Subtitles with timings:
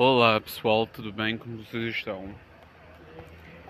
[0.00, 1.36] Olá pessoal, tudo bem?
[1.36, 2.32] Como vocês estão?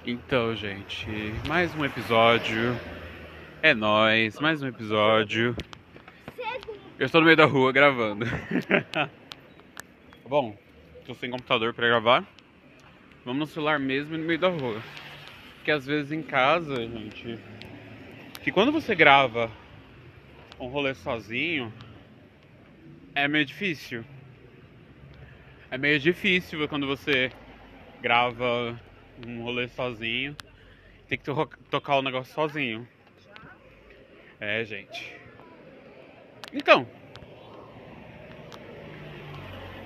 [0.04, 1.08] Então, gente,
[1.46, 2.78] mais um episódio.
[3.62, 5.56] É nóis, mais um episódio.
[6.98, 8.26] Eu estou no meio da rua gravando.
[10.28, 10.54] Bom,
[11.00, 12.26] estou sem computador para gravar.
[13.24, 14.82] Vamos no celular mesmo e no meio da rua.
[15.54, 17.38] Porque às vezes em casa, gente,
[18.44, 19.50] que quando você grava
[20.60, 21.72] um rolê sozinho,
[23.14, 24.04] é meio difícil.
[25.70, 27.30] É meio difícil quando você
[28.00, 28.80] grava
[29.26, 30.34] um rolê sozinho.
[31.06, 32.88] Tem que to tocar o negócio sozinho.
[34.40, 35.14] É, gente.
[36.52, 36.88] Então.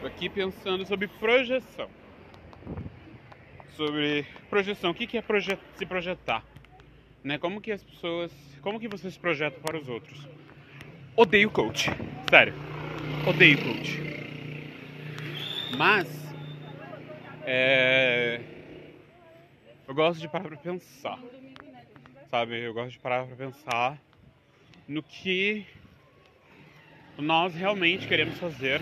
[0.00, 1.88] Tô aqui pensando sobre projeção.
[3.76, 4.92] Sobre projeção.
[4.92, 6.44] O que é projet se projetar?
[7.24, 7.38] Né?
[7.38, 8.32] Como que as pessoas.
[8.60, 10.28] Como que você se projeta para os outros?
[11.16, 11.90] Odeio coach.
[12.30, 12.54] Sério.
[13.26, 14.11] Odeio coach.
[15.76, 16.06] Mas
[17.44, 18.40] é,
[19.88, 21.18] eu gosto de parar para pensar,
[22.30, 22.60] sabe?
[22.60, 23.98] Eu gosto de parar para pensar
[24.86, 25.66] no que
[27.18, 28.80] nós realmente queremos fazer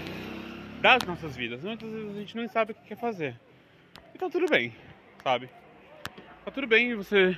[0.80, 1.62] das nossas vidas.
[1.62, 3.38] Muitas vezes a gente não sabe o que quer fazer.
[4.14, 4.74] Então tudo bem,
[5.22, 5.48] sabe?
[6.44, 7.36] Tá tudo bem você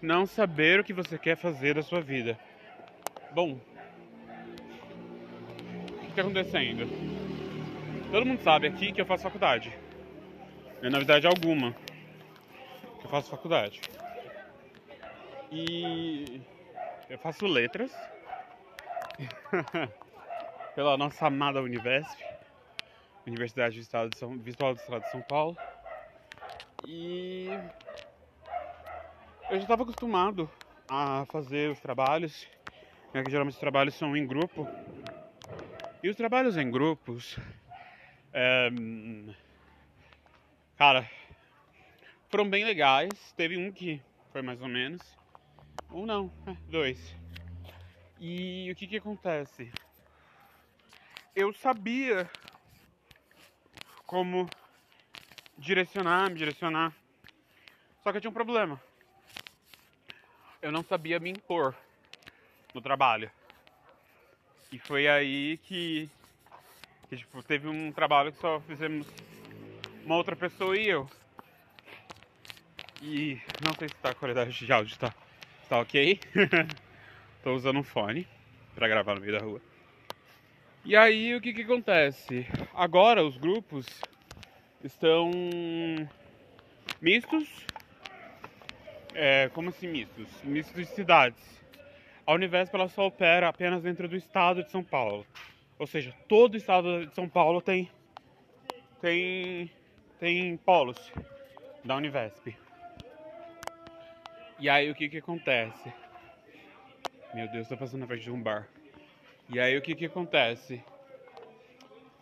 [0.00, 2.38] não saber o que você quer fazer da sua vida.
[3.34, 3.60] Bom,
[5.92, 7.19] o que está acontecendo?
[8.10, 9.72] Todo mundo sabe aqui que eu faço faculdade.
[10.82, 11.72] Na verdade, alguma.
[12.98, 13.80] Que eu faço faculdade.
[15.52, 16.42] E
[17.08, 17.92] eu faço letras
[20.74, 22.20] pela nossa amada Univesp,
[23.24, 25.56] Universidade do Estado de São, Visual do Estado de São Paulo.
[26.88, 27.46] E
[29.50, 30.50] eu já estava acostumado
[30.88, 32.44] a fazer os trabalhos,
[33.14, 34.68] né, que geralmente os trabalhos são em grupo.
[36.02, 37.38] E os trabalhos em grupos
[38.32, 38.70] é,
[40.76, 41.08] cara,
[42.28, 43.32] foram bem legais.
[43.36, 44.00] Teve um que
[44.32, 45.00] foi mais ou menos.
[45.90, 47.16] Ou não, é, dois.
[48.20, 49.72] E o que que acontece?
[51.34, 52.30] Eu sabia
[54.06, 54.48] como
[55.56, 56.94] direcionar, me direcionar.
[58.02, 58.80] Só que eu tinha um problema.
[60.62, 61.74] Eu não sabia me impor
[62.74, 63.30] no trabalho.
[64.70, 66.10] E foi aí que
[67.10, 69.04] que, tipo, teve um trabalho que só fizemos
[70.04, 71.10] uma outra pessoa e eu.
[73.02, 75.12] E não sei se tá a qualidade de áudio tá,
[75.68, 76.20] tá ok.
[77.42, 78.28] Tô usando um fone
[78.76, 79.60] para gravar no meio da rua.
[80.84, 82.46] E aí o que que acontece?
[82.72, 83.86] Agora os grupos
[84.84, 85.32] estão
[87.00, 87.66] mistos.
[89.14, 90.28] É, como assim mistos?
[90.44, 91.42] Mistos de cidades.
[92.24, 95.26] A Univesp ela só opera apenas dentro do estado de São Paulo.
[95.80, 97.90] Ou seja, todo o estado de São Paulo tem
[99.00, 99.72] tem
[100.18, 101.10] tem polos
[101.82, 102.54] da Univesp.
[104.58, 105.90] E aí o que que acontece?
[107.32, 108.68] Meu Deus, tô passando na frente de um bar.
[109.48, 110.84] E aí o que que acontece?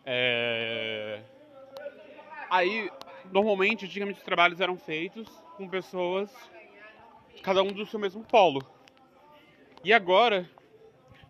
[0.06, 1.20] É...
[2.48, 2.88] Aí,
[3.32, 6.30] normalmente, antigamente os trabalhos eram feitos com pessoas,
[7.42, 8.64] cada um do seu mesmo polo.
[9.82, 10.48] E agora,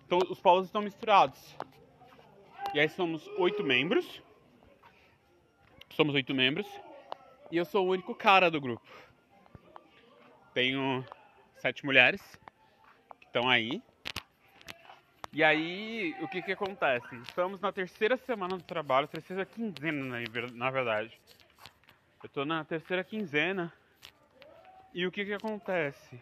[0.05, 1.57] então, os polos estão misturados.
[2.75, 4.23] E aí somos oito membros.
[5.91, 6.67] Somos oito membros.
[7.51, 8.87] E eu sou o único cara do grupo.
[10.53, 11.05] Tenho
[11.57, 12.21] sete mulheres
[13.19, 13.83] que estão aí.
[15.33, 17.15] E aí, o que que acontece?
[17.17, 21.19] Estamos na terceira semana do trabalho, terceira quinzena, na verdade.
[22.23, 23.73] Eu tô na terceira quinzena.
[24.93, 26.21] E o que que acontece?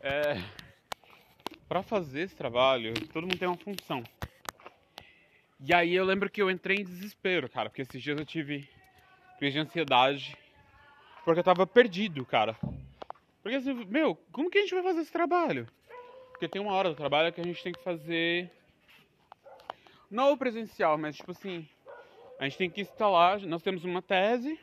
[0.00, 0.34] É,
[1.68, 4.02] para fazer esse trabalho, todo mundo tem uma função.
[5.64, 8.68] E aí eu lembro que eu entrei em desespero, cara, porque esses dias eu tive
[9.38, 10.36] crise de ansiedade,
[11.24, 12.58] porque eu tava perdido, cara.
[13.40, 15.68] Porque assim, meu, como que a gente vai fazer esse trabalho?
[16.32, 18.50] Porque tem uma hora do trabalho que a gente tem que fazer
[20.10, 21.68] não o presencial, mas tipo assim,
[22.40, 24.58] a gente tem que instalar, nós temos uma tese,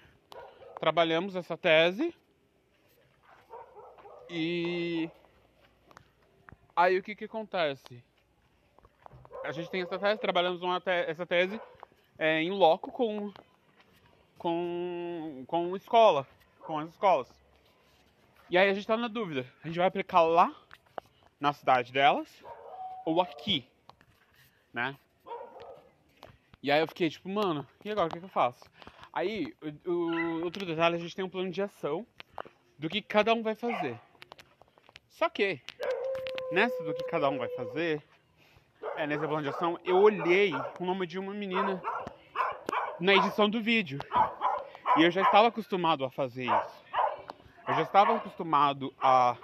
[0.81, 2.13] trabalhamos essa tese
[4.29, 5.09] e
[6.75, 8.03] aí o que que acontece?
[9.49, 11.59] A gente tem essa tese, trabalhamos uma te essa tese
[12.19, 13.33] é, em loco com,
[14.37, 16.27] com, com escola,
[16.59, 17.27] com as escolas.
[18.47, 20.55] E aí a gente tá na dúvida, a gente vai aplicar lá
[21.39, 22.27] na cidade delas
[23.03, 23.65] ou aqui,
[24.71, 24.95] né?
[26.61, 28.63] E aí eu fiquei tipo, mano, e agora o que, que eu faço?
[29.11, 29.51] Aí,
[29.83, 32.05] o, o, outro detalhe, a gente tem um plano de ação
[32.77, 33.99] do que cada um vai fazer.
[35.09, 35.59] Só que,
[36.51, 38.03] nessa do que cada um vai fazer,
[38.99, 41.81] é, de ação, eu olhei o nome de uma menina
[42.99, 43.97] na edição do vídeo.
[44.97, 46.83] E eu já estava acostumado a fazer isso.
[47.65, 49.37] Eu já estava acostumado a,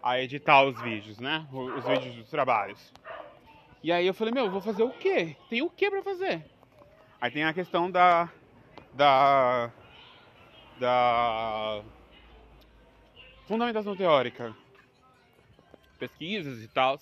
[0.00, 1.44] a editar os vídeos, né?
[1.50, 2.92] Os vídeos dos trabalhos.
[3.82, 5.36] E aí eu falei, meu, vou fazer o quê?
[5.50, 6.44] Tem o quê pra fazer?
[7.20, 8.28] Aí tem a questão da.
[8.92, 9.72] da.
[10.78, 11.82] da.
[13.48, 14.54] fundamentação teórica.
[15.98, 17.00] Pesquisas e tal.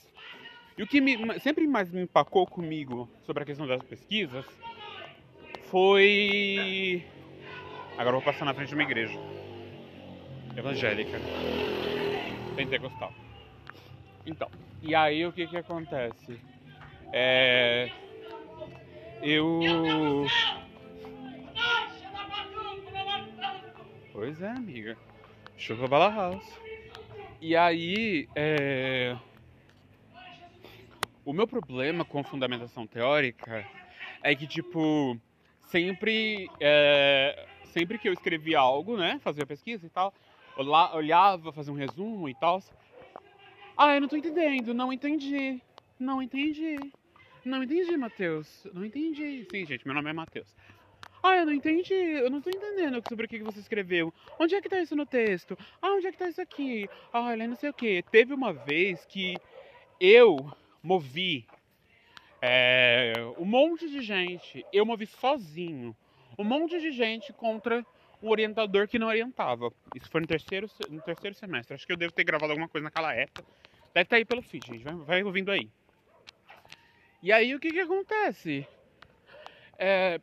[0.80, 4.46] E o que me, sempre mais me empacou comigo sobre a questão das pesquisas
[5.64, 7.04] foi.
[7.98, 9.12] Agora vou passar na frente de uma igreja
[10.56, 11.18] evangélica,
[12.56, 13.12] pentecostal.
[14.24, 14.50] Então,
[14.80, 16.40] e aí o que que acontece?
[17.12, 17.90] É.
[19.20, 19.60] Eu.
[24.14, 24.96] Pois é, amiga.
[25.58, 26.58] Chocolate House.
[27.38, 29.14] E aí, é...
[31.24, 33.66] o meu problema com fundamentação teórica
[34.22, 35.18] é que, tipo,
[35.64, 37.46] sempre, é...
[37.64, 40.12] sempre que eu escrevia algo, né, fazia pesquisa e tal,
[40.56, 42.62] olhava, fazia um resumo e tal.
[43.76, 45.60] Ah, eu não tô entendendo, não entendi,
[45.98, 46.92] não entendi,
[47.44, 49.46] não entendi, Matheus, não entendi.
[49.50, 50.54] Sim, gente, meu nome é Matheus.
[51.22, 54.12] Ah, eu não entendi, eu não tô entendendo sobre o que você escreveu.
[54.38, 55.56] Onde é que tá isso no texto?
[55.80, 56.88] Ah, onde é que tá isso aqui?
[57.12, 58.02] Ah, não sei o que.
[58.10, 59.36] Teve uma vez que
[60.00, 60.50] eu
[60.82, 61.46] movi
[62.42, 65.94] é, um monte de gente, eu movi sozinho,
[66.38, 67.84] um monte de gente contra
[68.22, 69.72] um orientador que não orientava.
[69.94, 71.74] Isso foi no terceiro, no terceiro semestre.
[71.74, 73.44] Acho que eu devo ter gravado alguma coisa naquela época.
[73.92, 74.84] Deve estar tá aí pelo feed, gente.
[74.84, 75.68] Vai, vai ouvindo aí.
[77.22, 78.66] E aí o que que acontece?
[79.78, 80.20] É,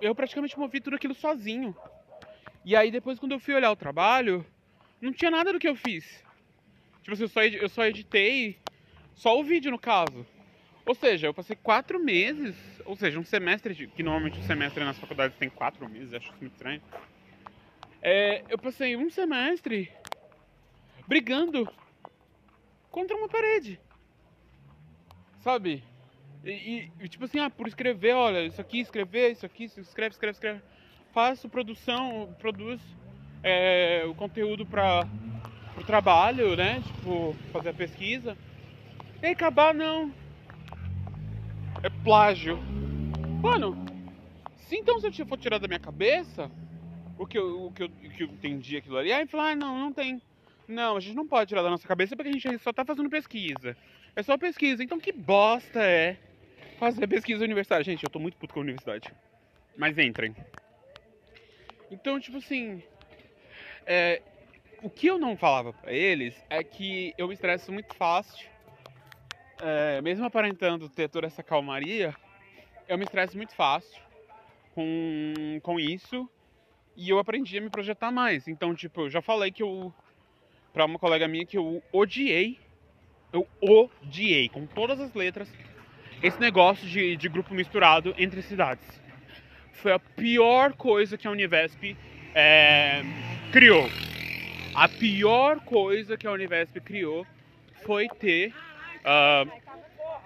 [0.00, 1.74] eu praticamente movi tudo aquilo sozinho.
[2.64, 4.44] E aí depois quando eu fui olhar o trabalho,
[5.00, 6.22] não tinha nada do que eu fiz.
[7.02, 8.58] Tipo assim, eu só, eu só editei
[9.14, 10.26] só o vídeo no caso.
[10.86, 14.84] Ou seja, eu passei quatro meses, ou seja, um semestre, de, que normalmente o semestre
[14.84, 16.82] nas faculdades tem quatro meses, acho isso muito estranho.
[18.02, 19.90] É, eu passei um semestre
[21.06, 21.66] brigando
[22.90, 23.80] contra uma parede.
[25.40, 25.82] Sabe?
[26.44, 30.32] E, e, tipo assim, ah, por escrever, olha, isso aqui, escrever, isso aqui, escreve, escreve,
[30.32, 30.60] escreve.
[31.12, 32.82] Faço produção, produz
[33.42, 35.08] é, o conteúdo para
[35.78, 36.82] o trabalho, né?
[36.86, 38.36] Tipo, fazer a pesquisa.
[39.24, 40.12] E acabar, não.
[41.82, 42.58] É plágio.
[43.40, 43.74] Mano,
[44.58, 46.50] se então se eu for tirar da minha cabeça
[47.16, 49.56] o que eu, o que eu, o que eu entendi aquilo ali, aí falar, ah,
[49.56, 50.20] não, não tem.
[50.68, 53.08] Não, a gente não pode tirar da nossa cabeça porque a gente só tá fazendo
[53.08, 53.74] pesquisa.
[54.14, 54.84] É só pesquisa.
[54.84, 56.18] Então que bosta é
[56.78, 57.82] fazer pesquisa universitária.
[57.82, 59.10] Gente, eu tô muito puto com a universidade.
[59.74, 60.36] Mas entrem.
[61.90, 62.82] Então, tipo assim.
[63.86, 64.20] É,
[64.82, 68.52] o que eu não falava para eles é que eu me estresso muito fácil.
[69.66, 72.14] É, mesmo aparentando ter toda essa calmaria,
[72.86, 73.98] eu me estresso muito fácil
[74.74, 76.28] com, com isso.
[76.94, 78.46] E eu aprendi a me projetar mais.
[78.46, 79.90] Então, tipo, eu já falei que eu.
[80.70, 82.60] Pra uma colega minha que eu odiei.
[83.32, 85.50] Eu odiei com todas as letras
[86.22, 88.86] esse negócio de, de grupo misturado entre cidades.
[89.72, 91.96] Foi a pior coisa que a Univesp
[92.34, 93.02] é,
[93.50, 93.88] criou.
[94.74, 97.26] A pior coisa que a Univesp criou
[97.82, 98.52] foi ter
[99.04, 99.50] uh,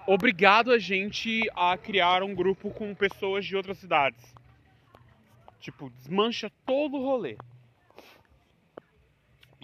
[0.07, 4.23] obrigado a gente a criar um grupo com pessoas de outras cidades.
[5.59, 7.37] Tipo, desmancha todo o rolê.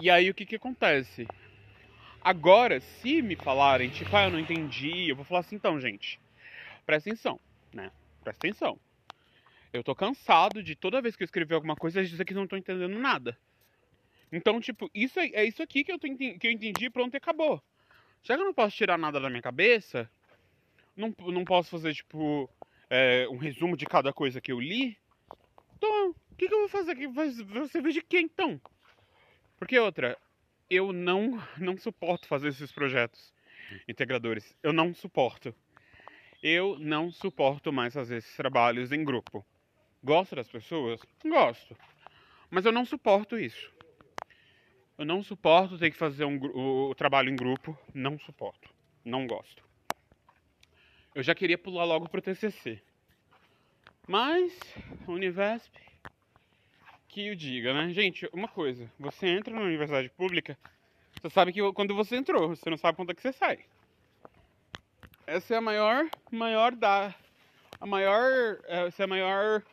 [0.02, 1.28] E aí o que que acontece?
[2.22, 6.20] Agora, se me falarem, tipo, ah, eu não entendi, eu vou falar assim, então, gente,
[6.86, 7.40] presta atenção,
[7.72, 7.92] né?
[8.24, 8.80] Presta atenção.
[9.72, 12.48] Eu tô cansado de toda vez que eu escrever alguma coisa, eles dizer que não
[12.48, 13.38] tô entendendo nada.
[14.32, 17.18] Então, tipo, isso é, é isso aqui que eu, tô, que eu entendi pronto e
[17.18, 17.62] acabou.
[18.26, 20.10] Já que eu não posso tirar nada da minha cabeça,
[20.98, 22.50] não, não posso fazer, tipo,
[22.90, 24.98] é, um resumo de cada coisa que eu li,
[25.78, 27.08] então, o que, que eu vou fazer aqui?
[27.08, 28.60] Vai, vai servir de quê, então?
[29.58, 30.18] Porque outra,
[30.68, 33.32] eu não, não suporto fazer esses projetos
[33.88, 34.58] integradores.
[34.64, 35.54] Eu não suporto.
[36.42, 39.46] Eu não suporto mais fazer esses trabalhos em grupo.
[40.04, 41.00] Gosto das pessoas?
[41.24, 41.78] Gosto.
[42.50, 43.75] Mas eu não suporto isso.
[44.98, 47.78] Eu não suporto ter que fazer um, o, o trabalho em grupo.
[47.94, 48.70] Não suporto.
[49.04, 49.64] Não gosto.
[51.14, 52.82] Eu já queria pular logo pro TCC.
[54.08, 54.58] Mas,
[55.08, 55.74] Univesp,
[57.08, 57.94] que o diga, né?
[57.94, 58.92] Gente, uma coisa.
[59.00, 60.58] Você entra na universidade pública,
[61.22, 63.60] você sabe que quando você entrou, você não sabe quando é que você sai.
[65.26, 67.16] Essa é a maior, maior da,
[67.80, 69.64] a maior, essa é a maior,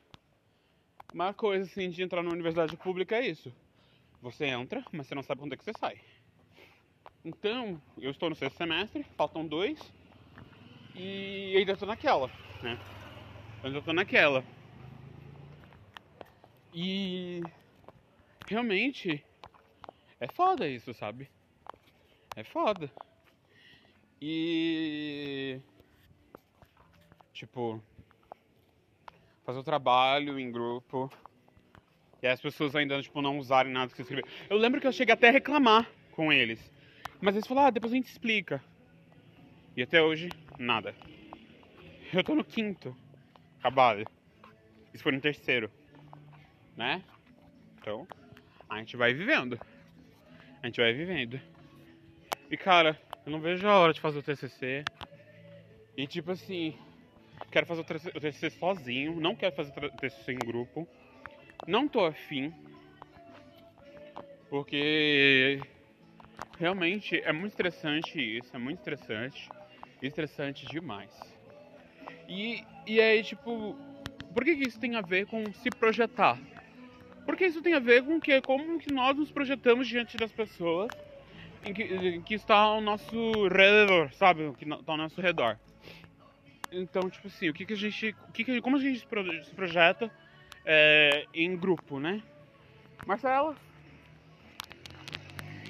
[1.13, 3.53] uma coisa assim de entrar na universidade pública é isso.
[4.23, 6.01] Você entra, mas você não sabe quando é que você sai.
[7.25, 9.93] Então, eu estou no sexto semestre, faltam dois
[10.95, 12.29] e ainda estou naquela,
[12.63, 12.79] né?
[13.65, 14.45] Eu tô naquela.
[16.73, 17.43] E
[18.47, 19.25] realmente
[20.21, 21.29] é foda isso, sabe?
[22.37, 22.89] É foda.
[24.21, 25.61] E
[27.33, 27.83] tipo
[29.45, 31.11] fazer o trabalho em grupo
[32.23, 34.25] e as pessoas ainda tipo não usarem nada que você escreveu.
[34.49, 36.71] Eu lembro que eu cheguei até a reclamar com eles.
[37.21, 38.63] Mas eles falaram, ah, depois a gente explica.
[39.77, 40.95] E até hoje, nada.
[42.13, 42.97] Eu tô no quinto
[43.61, 44.07] trabalho.
[44.95, 45.71] Isso foi no terceiro.
[46.77, 47.03] Né?
[47.79, 48.07] Então,
[48.69, 49.59] a gente vai vivendo.
[50.63, 51.41] A gente vai vivendo.
[52.51, 54.85] E cara, eu não vejo a hora de fazer o TCC.
[55.97, 56.77] E tipo assim,
[57.51, 60.87] quero fazer o TCC sozinho, não quero fazer o TCC em grupo.
[61.67, 62.53] Não tô afim.
[64.49, 65.61] Porque
[66.59, 69.49] realmente é muito estressante isso, é muito estressante.
[70.03, 71.11] Estressante demais.
[72.29, 73.77] E, e aí, tipo,
[74.35, 76.39] por que, que isso tem a ver com se projetar?
[77.25, 80.91] Porque isso tem a ver com que, como que nós nos projetamos diante das pessoas
[81.65, 84.45] em que, em que está ao nosso redor, sabe?
[84.47, 85.57] O que está ao nosso redor.
[86.73, 88.17] Então, tipo assim, o que, que a gente.
[88.29, 90.11] O que que, como a gente se projeta
[90.65, 92.23] é, em grupo, né?
[93.07, 93.57] Marcela?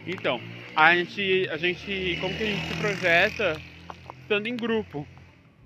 [0.07, 0.41] Então,
[0.75, 2.17] a gente, a gente.
[2.21, 3.63] Como que a gente se projeta
[4.23, 5.07] estando em grupo?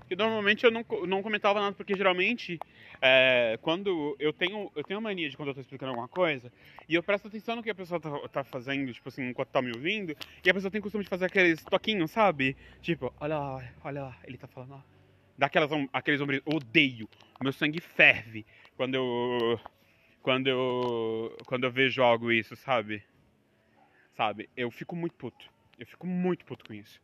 [0.08, 2.60] que normalmente eu não, não comentava nada, porque geralmente
[3.02, 6.50] é, quando eu tenho eu tenho mania de quando eu tô explicando alguma coisa
[6.88, 9.60] e eu presto atenção no que a pessoa tá, tá fazendo, tipo assim, enquanto tá
[9.60, 12.56] me ouvindo, e a pessoa tem costume de fazer aqueles toquinhos, sabe?
[12.80, 14.95] Tipo, olha lá, olha lá, ele tá falando, ó.
[15.38, 17.08] Daquelas, aqueles ombros, odeio,
[17.40, 19.60] meu sangue ferve quando eu
[20.22, 23.02] quando eu quando eu vejo algo isso, sabe?
[24.16, 24.48] Sabe?
[24.56, 25.44] Eu fico muito puto.
[25.78, 26.98] Eu fico muito puto com isso.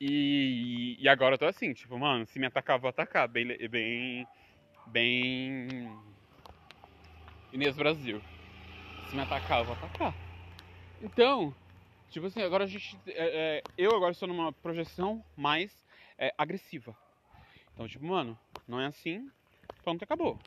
[0.00, 3.28] E, e agora eu tô assim, tipo, mano, se me atacar, vou atacar.
[3.28, 3.46] Bem.
[3.68, 4.26] Bem.
[4.86, 6.00] Bem.
[7.52, 8.24] Inês Brasil.
[9.04, 10.16] Se me atacar, eu vou atacar.
[11.00, 11.54] Então,
[12.10, 13.00] tipo assim, agora a gente.
[13.06, 15.84] É, é, eu agora estou numa projeção mais
[16.18, 16.96] é, agressiva.
[17.74, 19.28] Então, tipo, mano, não é assim,
[19.82, 20.38] pronto, acabou.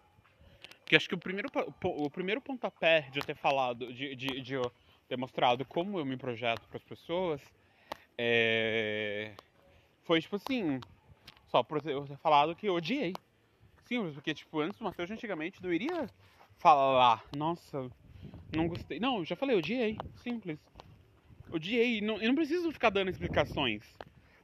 [0.79, 1.49] Porque acho que o primeiro,
[1.83, 4.71] o primeiro pontapé de eu ter falado, de, de, de eu
[5.07, 7.41] ter mostrado como eu me projeto para as pessoas,
[8.17, 9.33] é...
[10.05, 10.81] Foi tipo assim,
[11.47, 13.13] só por eu ter falado que eu odiei.
[13.83, 16.09] Simples, porque tipo, antes do Matheus antigamente não iria
[16.57, 17.91] falar, nossa,
[18.55, 18.99] não gostei.
[18.99, 19.97] Não, já falei, odiei.
[20.23, 20.59] Simples.
[21.51, 21.99] Odiei.
[21.99, 23.83] Não, eu não preciso ficar dando explicações,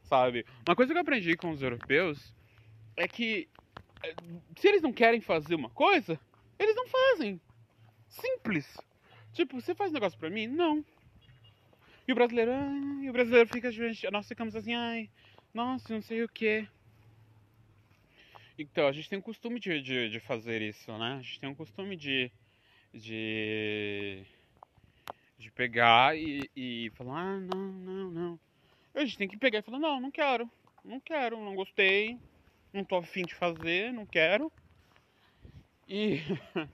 [0.03, 0.45] sabe?
[0.67, 2.33] Uma coisa que eu aprendi com os europeus
[2.95, 3.47] é que
[4.03, 4.13] é,
[4.57, 6.19] se eles não querem fazer uma coisa,
[6.59, 7.39] eles não fazem.
[8.09, 8.77] Simples.
[9.33, 10.47] Tipo, você faz um negócio pra mim?
[10.47, 10.85] Não.
[12.07, 13.69] E o brasileiro, ai, o brasileiro fica,
[14.11, 15.09] nós ficamos assim, ai,
[15.53, 16.67] nossa, não sei o que.
[18.59, 21.13] Então, a gente tem o costume de, de, de, fazer isso, né?
[21.13, 22.29] A gente tem o costume de.
[22.93, 24.23] de.
[25.39, 28.39] de pegar e, e falar, ah, não, não, não.
[28.93, 30.47] A gente tem que pegar e falar, não, não quero,
[30.85, 32.19] não quero, não gostei,
[32.73, 34.51] não tô afim de fazer, não quero.
[35.87, 36.17] E.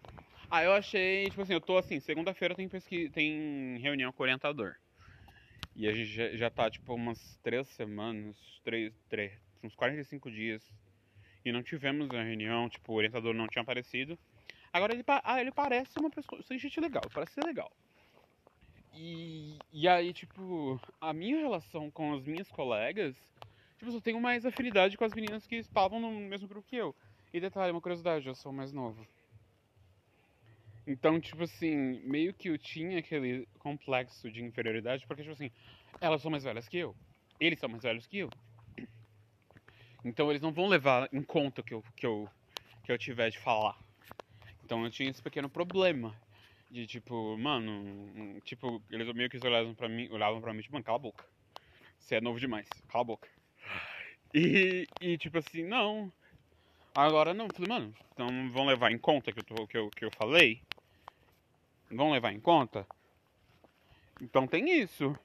[0.50, 4.26] Aí eu achei, tipo assim, eu tô assim, segunda-feira tem, pesquisa, tem reunião com o
[4.26, 4.74] orientador.
[5.76, 9.32] E a gente já, já tá, tipo, umas três semanas, três, três,
[9.64, 10.64] uns 45 dias.
[11.46, 14.18] E não tivemos a reunião, tipo, o orientador não tinha aparecido.
[14.74, 17.72] Agora ele, ah, ele parece uma pessoa, gente legal, parece ser legal.
[18.94, 23.16] E, e aí, tipo, a minha relação com as minhas colegas,
[23.80, 26.96] tipo, eu tenho mais afinidade com as meninas que estavam no mesmo grupo que eu.
[27.34, 29.08] E detalhe, uma curiosidade, eu sou mais novo.
[30.86, 35.52] Então, tipo assim, meio que eu tinha aquele complexo de inferioridade, porque, tipo assim,
[36.02, 36.96] elas são mais velhas que eu,
[37.40, 38.30] eles são mais velhos que eu.
[40.04, 42.28] Então, eles não vão levar em conta que eu, que eu,
[42.84, 43.78] que eu tiver de falar.
[44.66, 46.16] Então, eu tinha esse pequeno problema
[46.72, 50.86] de, tipo, mano, tipo, eles meio que olhavam pra mim, olhavam pra mim, tipo, mano,
[50.86, 51.24] cala a boca.
[52.00, 53.39] Você é novo demais, cala a boca.
[54.34, 56.12] E, e tipo assim, não.
[56.96, 60.06] Agora não, falei, mano, então vão levar em conta que eu, tô, que eu, que
[60.06, 60.62] eu falei
[61.92, 62.86] vão levar em conta?
[64.22, 65.16] Então tem isso.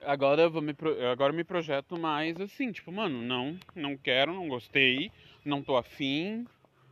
[0.00, 0.74] Agora eu vou me
[1.10, 5.10] agora me projeto mais assim, tipo, mano, não, não quero, não gostei,
[5.44, 6.46] não tô afim.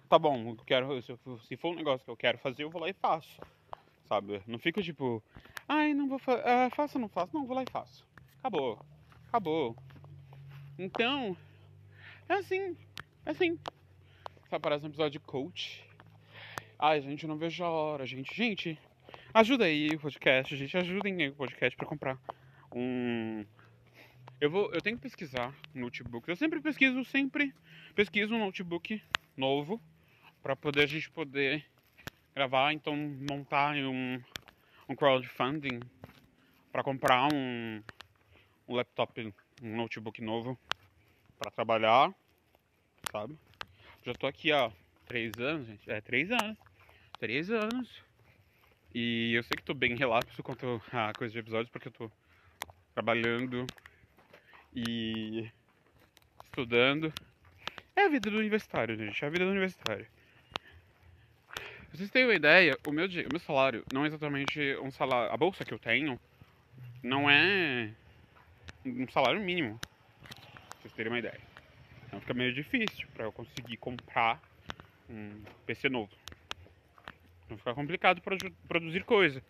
[0.08, 1.16] Tá bom, quero, se,
[1.46, 3.40] se for um negócio que eu quero fazer, eu vou lá e faço.
[4.08, 4.42] Sabe?
[4.46, 5.22] Não fico tipo,
[5.68, 7.34] ai, não vou fazer, ah, faço ou não faço?
[7.34, 8.06] Não, vou lá e faço.
[8.40, 8.78] Acabou.
[9.28, 9.76] Acabou.
[10.78, 11.36] Então,
[12.28, 12.76] é assim,
[13.24, 13.58] é assim.
[14.50, 15.84] Sabe, parece um episódio de coach.
[16.78, 18.34] Ai, gente, não vejo a hora, gente.
[18.34, 18.78] Gente,
[19.32, 20.76] ajuda aí o podcast, gente.
[20.76, 22.18] Ajudem aí o podcast pra comprar
[22.74, 23.44] um.
[24.40, 26.28] Eu vou, eu tenho que pesquisar notebooks.
[26.28, 27.54] Eu sempre pesquiso, sempre
[27.94, 29.00] pesquiso um notebook
[29.36, 29.80] novo
[30.42, 31.64] para poder a gente poder
[32.34, 32.96] gravar, então
[33.30, 34.20] montar um,
[34.88, 35.80] um crowdfunding
[36.72, 37.80] para comprar um,
[38.68, 40.58] um laptop, um notebook novo
[41.38, 42.14] para trabalhar,
[43.10, 43.36] sabe?
[44.04, 44.70] Já tô aqui há
[45.06, 45.90] três anos, gente.
[45.90, 46.58] É, três anos.
[47.18, 48.02] Três anos.
[48.94, 52.10] E eu sei que tô bem relapso quanto a coisa de episódios, porque eu tô
[52.94, 53.66] trabalhando
[54.74, 55.50] e
[56.44, 57.12] estudando.
[57.96, 59.24] É a vida do universitário, gente.
[59.24, 60.06] É a vida do universitário.
[61.54, 65.32] Pra vocês terem uma ideia, o meu, o meu salário não é exatamente um salário.
[65.32, 66.18] A bolsa que eu tenho
[67.02, 67.92] não é
[68.84, 69.78] um salário mínimo.
[69.78, 71.40] Pra vocês terem uma ideia.
[72.06, 74.40] Então fica meio difícil para eu conseguir comprar
[75.08, 76.12] um PC novo.
[77.44, 78.22] Então fica complicado
[78.68, 79.42] produzir coisa.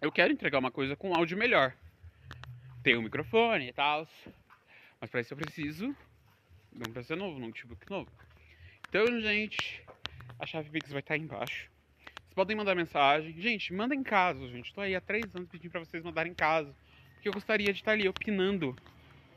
[0.00, 1.74] Eu quero entregar uma coisa com áudio melhor.
[2.82, 4.08] Tem um microfone e tal.
[5.00, 5.94] Mas para isso eu preciso
[6.72, 8.10] de um PC novo, um notebook novo.
[8.88, 9.84] Então, gente,
[10.38, 11.70] a chave Pix vai estar aí embaixo.
[12.04, 13.32] Vocês podem mandar mensagem.
[13.40, 14.66] Gente, mandem casos, gente.
[14.66, 16.74] Estou aí há três anos pedindo para vocês mandarem casos.
[17.22, 18.74] Porque eu gostaria de estar ali opinando.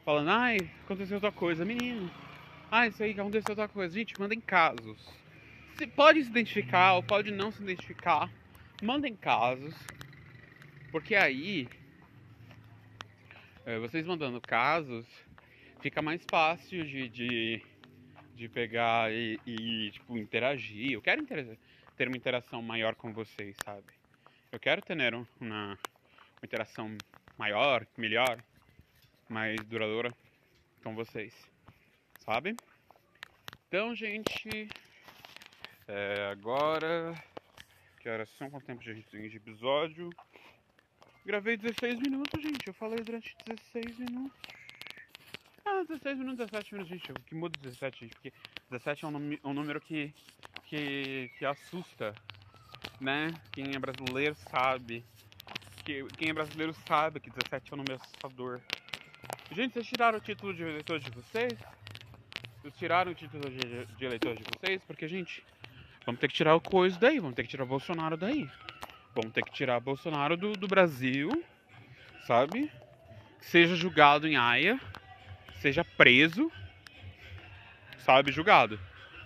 [0.03, 1.63] Falando, ai, aconteceu outra coisa.
[1.63, 2.09] Menino,
[2.71, 3.93] ai, isso aí aconteceu outra coisa.
[3.93, 4.97] Gente, mandem casos.
[5.75, 8.27] Se pode se identificar ou pode não se identificar.
[8.81, 9.75] Mandem casos.
[10.91, 11.69] Porque aí,
[13.67, 15.05] é, vocês mandando casos,
[15.79, 17.61] fica mais fácil de, de
[18.35, 20.91] de pegar e, e tipo, interagir.
[20.91, 21.23] Eu quero
[21.95, 23.85] ter uma interação maior com vocês, sabe?
[24.51, 25.77] Eu quero ter uma, uma
[26.43, 26.97] interação
[27.37, 28.43] maior, melhor,
[29.29, 30.13] mais duradoura
[30.83, 31.33] com vocês,
[32.19, 32.55] sabe?
[33.67, 34.69] Então, gente,
[35.87, 37.13] é, agora.
[37.99, 38.49] Que horas são?
[38.49, 40.09] Quanto tempo gente tem de episódio?
[41.25, 42.67] Gravei 16 minutos, gente.
[42.67, 44.39] Eu falei durante 16 minutos.
[45.65, 47.11] Ah, 16 minutos, 17 minutos, gente.
[47.11, 48.13] O que muda 17, gente?
[48.13, 48.33] Porque
[48.69, 50.13] 17 é um, um número que,
[50.65, 52.13] que, que assusta,
[53.01, 53.33] né?
[53.51, 55.03] Quem é brasileiro sabe.
[55.85, 58.59] Que, quem é brasileiro sabe que 17 é um número assustador.
[59.51, 61.53] Gente, vocês tiraram o título de eleitor de vocês?
[62.61, 64.83] Vocês tiraram o título de, de eleitor de vocês?
[64.85, 65.43] Porque, gente,
[66.05, 68.49] vamos ter que tirar o coisa daí, vamos ter que tirar o Bolsonaro daí.
[69.13, 71.29] Vamos ter que tirar o Bolsonaro do, do Brasil,
[72.27, 72.69] sabe?
[73.39, 74.77] Seja julgado em Haia
[75.65, 76.51] seja preso,
[77.97, 78.79] sabe, julgado.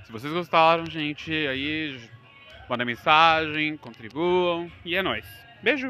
[0.06, 2.00] Se vocês gostaram, gente, aí
[2.70, 5.26] manda mensagem, contribuam e é nóis.
[5.62, 5.90] Beijo!